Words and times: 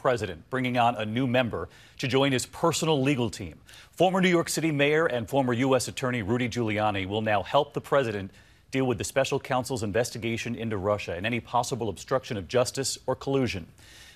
president, 0.00 0.48
bringing 0.48 0.78
on 0.78 0.94
a 0.94 1.04
new 1.04 1.26
member 1.26 1.68
to 1.98 2.08
join 2.08 2.32
his 2.32 2.46
personal 2.46 3.02
legal 3.02 3.28
team. 3.28 3.60
Former 3.92 4.22
New 4.22 4.30
York 4.30 4.48
City 4.48 4.72
Mayor 4.72 5.04
and 5.04 5.28
former 5.28 5.52
U.S. 5.52 5.88
Attorney 5.88 6.22
Rudy 6.22 6.48
Giuliani 6.48 7.06
will 7.06 7.20
now 7.20 7.42
help 7.42 7.74
the 7.74 7.82
president 7.82 8.30
deal 8.70 8.86
with 8.86 8.96
the 8.96 9.04
special 9.04 9.38
counsel's 9.38 9.82
investigation 9.82 10.54
into 10.54 10.78
Russia 10.78 11.12
and 11.12 11.26
any 11.26 11.38
possible 11.38 11.90
obstruction 11.90 12.38
of 12.38 12.48
justice 12.48 12.96
or 13.06 13.14
collusion. 13.14 13.66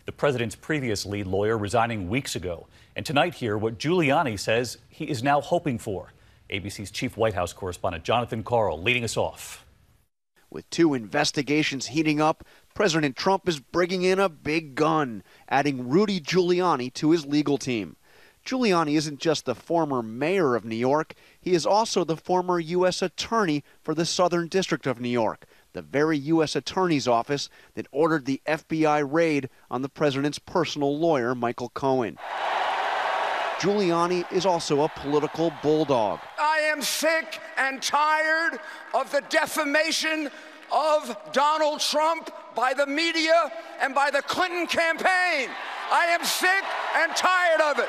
The 0.06 0.12
president's 0.12 0.54
previous 0.54 1.04
lead 1.04 1.26
lawyer 1.26 1.58
resigning 1.58 2.08
weeks 2.08 2.35
ago. 2.35 2.66
And 2.96 3.04
tonight, 3.04 3.35
here 3.35 3.58
what 3.58 3.78
Giuliani 3.78 4.38
says 4.38 4.78
he 4.88 5.04
is 5.04 5.22
now 5.22 5.42
hoping 5.42 5.78
for. 5.78 6.14
ABC's 6.48 6.90
chief 6.90 7.19
White 7.19 7.35
House 7.35 7.53
correspondent 7.53 8.04
Jonathan 8.04 8.42
Karl 8.42 8.80
leading 8.80 9.04
us 9.04 9.19
off. 9.19 9.66
With 10.51 10.71
two 10.71 10.94
investigations 10.94 11.88
heating 11.88 12.21
up, 12.21 12.44
President 12.75 13.15
Trump 13.15 13.49
is 13.49 13.61
bringing 13.61 14.03
in 14.03 14.19
a 14.19 14.29
big 14.29 14.74
gun, 14.74 15.23
adding 15.49 15.88
Rudy 15.88 16.20
Giuliani 16.20 16.93
to 16.95 17.12
his 17.12 17.24
legal 17.24 17.56
team. 17.56 17.95
Giuliani 18.45 18.96
isn't 18.96 19.20
just 19.20 19.45
the 19.45 19.55
former 19.55 20.02
mayor 20.02 20.56
of 20.56 20.65
New 20.65 20.74
York, 20.74 21.15
he 21.41 21.52
is 21.52 21.65
also 21.65 22.02
the 22.02 22.16
former 22.16 22.59
U.S. 22.59 23.01
attorney 23.01 23.62
for 23.80 23.95
the 23.95 24.05
Southern 24.05 24.48
District 24.48 24.88
of 24.88 25.01
New 25.01 25.09
York, 25.09 25.46
the 25.73 25.82
very 25.82 26.18
U.S. 26.18 26.56
Attorney's 26.56 27.06
Office 27.06 27.48
that 27.74 27.87
ordered 27.92 28.27
the 28.27 28.42
FBI 28.45 29.06
raid 29.09 29.48
on 29.70 29.82
the 29.82 29.88
president's 29.88 30.41
personal 30.41 30.98
lawyer, 30.98 31.34
Michael 31.34 31.70
Cohen. 31.70 32.18
Giuliani 33.60 34.30
is 34.32 34.45
also 34.45 34.82
a 34.82 34.88
political 34.88 35.52
bulldog. 35.62 36.18
I 36.41 36.59
am 36.59 36.82
sick 36.82 37.38
and 37.56 37.80
tired 37.80 38.59
of 38.93 39.12
the 39.12 39.23
defamation 39.30 40.29
of 40.73 41.16
Donald 41.32 41.80
Trump 41.80 42.30
by 42.54 42.74
the 42.74 42.86
media 42.86 43.52
and 43.80 43.94
by 43.94 44.10
the 44.10 44.22
Clinton 44.22 44.66
campaign. 44.66 45.48
I 45.90 46.06
am 46.06 46.24
sick 46.24 46.64
and 46.96 47.14
tired 47.16 47.60
of 47.60 47.78
it. 47.78 47.88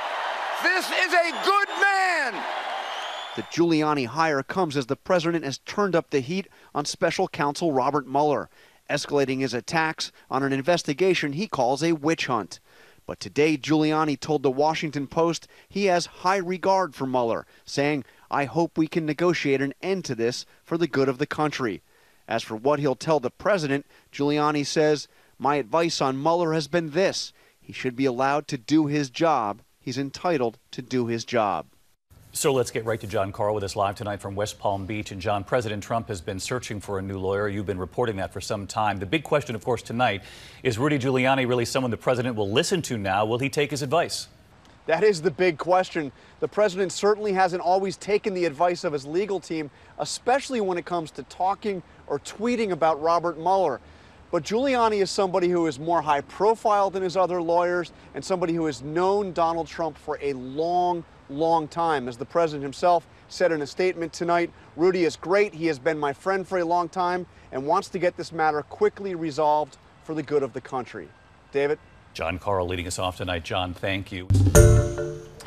This 0.63 0.85
is 0.85 1.13
a 1.13 1.31
good 1.45 1.67
man. 1.81 2.43
The 3.35 3.43
Giuliani 3.43 4.05
hire 4.05 4.43
comes 4.43 4.77
as 4.77 4.85
the 4.85 4.95
president 4.95 5.43
has 5.43 5.57
turned 5.59 5.95
up 5.95 6.09
the 6.09 6.21
heat 6.21 6.47
on 6.73 6.85
special 6.85 7.27
counsel 7.27 7.73
Robert 7.73 8.07
Mueller, 8.07 8.49
escalating 8.89 9.41
his 9.41 9.53
attacks 9.53 10.11
on 10.29 10.43
an 10.43 10.53
investigation 10.53 11.33
he 11.33 11.47
calls 11.47 11.83
a 11.83 11.91
witch 11.93 12.27
hunt. 12.27 12.59
But 13.05 13.19
today, 13.19 13.57
Giuliani 13.57 14.19
told 14.19 14.41
the 14.41 14.49
Washington 14.49 15.05
Post 15.05 15.47
he 15.67 15.85
has 15.85 16.05
high 16.05 16.37
regard 16.37 16.95
for 16.95 17.05
Mueller, 17.05 17.45
saying, 17.65 18.03
I 18.31 18.45
hope 18.45 18.77
we 18.77 18.87
can 18.87 19.05
negotiate 19.05 19.61
an 19.61 19.73
end 19.81 20.05
to 20.05 20.15
this 20.15 20.45
for 20.63 20.77
the 20.77 20.87
good 20.87 21.07
of 21.07 21.17
the 21.19 21.27
country. 21.27 21.83
As 22.27 22.43
for 22.43 22.55
what 22.55 22.79
he'll 22.79 22.95
tell 22.95 23.19
the 23.19 23.29
president, 23.29 23.85
Giuliani 24.11 24.65
says, 24.65 25.07
My 25.37 25.55
advice 25.55 26.01
on 26.01 26.21
Mueller 26.21 26.53
has 26.53 26.67
been 26.67 26.91
this 26.91 27.33
he 27.65 27.73
should 27.73 27.95
be 27.95 28.05
allowed 28.05 28.47
to 28.49 28.59
do 28.59 28.85
his 28.85 29.09
job. 29.09 29.61
He's 29.79 29.97
entitled 29.97 30.59
to 30.69 30.83
do 30.83 31.07
his 31.07 31.25
job. 31.25 31.65
So 32.31 32.53
let's 32.53 32.69
get 32.69 32.85
right 32.85 32.99
to 32.99 33.07
John 33.07 33.31
Karl 33.31 33.55
with 33.55 33.63
us 33.63 33.75
live 33.75 33.95
tonight 33.95 34.21
from 34.21 34.35
West 34.35 34.59
Palm 34.59 34.85
Beach. 34.85 35.11
And 35.11 35.21
John, 35.21 35.43
President 35.43 35.81
Trump 35.81 36.09
has 36.09 36.21
been 36.21 36.39
searching 36.39 36.79
for 36.79 36.99
a 36.99 37.01
new 37.01 37.17
lawyer. 37.17 37.47
You've 37.47 37.65
been 37.65 37.79
reporting 37.79 38.17
that 38.17 38.33
for 38.33 38.41
some 38.41 38.67
time. 38.67 38.99
The 38.99 39.05
big 39.05 39.23
question, 39.23 39.55
of 39.55 39.63
course, 39.63 39.81
tonight 39.81 40.21
is 40.61 40.77
Rudy 40.77 40.99
Giuliani 40.99 41.47
really 41.47 41.65
someone 41.65 41.91
the 41.91 41.97
president 41.97 42.35
will 42.35 42.51
listen 42.51 42.81
to 42.83 42.97
now? 42.97 43.25
Will 43.25 43.39
he 43.39 43.49
take 43.49 43.71
his 43.71 43.81
advice? 43.81 44.27
That 44.87 45.03
is 45.03 45.21
the 45.21 45.31
big 45.31 45.57
question. 45.57 46.11
The 46.39 46.47
president 46.47 46.91
certainly 46.91 47.33
hasn't 47.33 47.61
always 47.61 47.97
taken 47.97 48.33
the 48.33 48.45
advice 48.45 48.83
of 48.83 48.93
his 48.93 49.05
legal 49.05 49.39
team, 49.39 49.71
especially 49.97 50.61
when 50.61 50.77
it 50.77 50.85
comes 50.85 51.11
to 51.11 51.23
talking 51.23 51.81
or 52.07 52.19
tweeting 52.19 52.71
about 52.71 53.01
Robert 53.01 53.37
Mueller. 53.37 53.81
But 54.31 54.43
Giuliani 54.43 55.01
is 55.01 55.09
somebody 55.09 55.49
who 55.49 55.65
is 55.67 55.79
more 55.79 56.01
high 56.01 56.21
profile 56.21 56.89
than 56.89 57.01
his 57.01 57.15
other 57.15 57.41
lawyers 57.41 57.91
and 58.13 58.23
somebody 58.23 58.53
who 58.53 58.65
has 58.65 58.81
known 58.81 59.33
Donald 59.33 59.67
Trump 59.67 59.97
for 59.97 60.19
a 60.21 60.33
long, 60.33 61.03
long 61.29 61.67
time. 61.67 62.07
As 62.07 62.17
the 62.17 62.25
president 62.25 62.63
himself 62.63 63.07
said 63.27 63.51
in 63.51 63.61
a 63.61 63.67
statement 63.67 64.13
tonight, 64.13 64.51
Rudy 64.75 65.05
is 65.05 65.15
great. 65.15 65.53
He 65.53 65.67
has 65.67 65.79
been 65.79 65.97
my 65.97 66.13
friend 66.13 66.47
for 66.47 66.59
a 66.59 66.65
long 66.65 66.89
time 66.89 67.25
and 67.51 67.65
wants 67.65 67.87
to 67.89 67.99
get 67.99 68.17
this 68.17 68.31
matter 68.31 68.61
quickly 68.61 69.15
resolved 69.15 69.77
for 70.03 70.13
the 70.13 70.23
good 70.23 70.43
of 70.43 70.53
the 70.53 70.61
country. 70.61 71.07
David? 71.51 71.79
John 72.13 72.39
Karl 72.39 72.67
leading 72.67 72.87
us 72.87 72.99
off 72.99 73.17
tonight. 73.17 73.43
John, 73.43 73.73
thank 73.73 74.11
you. 74.11 74.27